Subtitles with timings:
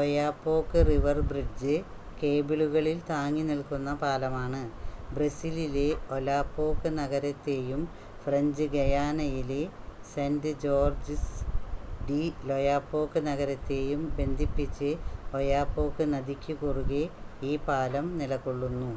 [0.00, 1.74] Oyapock river bridge
[2.20, 4.60] കേബിളുകളിൽ താങ്ങി നിൽക്കുന്ന പാലമാണ്
[5.10, 5.84] ബ്രസീലിലെ
[6.16, 7.82] ഒലാപോക്ക് നഗരത്തെയും
[8.22, 9.60] ഫ്രഞ്ച് ഗയാനയിലെ
[10.12, 11.36] സെൻ്റ് ജോർജ്ജസ്
[12.08, 14.90] ഡി ലൊയാപോക്ക് നഗരത്തെയും ബന്ധിപ്പിച്ച്
[15.34, 17.04] ഒയാപോക്ക് നദിക്കു കുറുകെ
[17.42, 18.92] ഈ പാലം നിലകൊള്ളുന്നു